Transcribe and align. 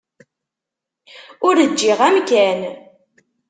Ur 1.47 1.55
ǧǧiɣ 1.69 1.99
amkan. 2.07 2.59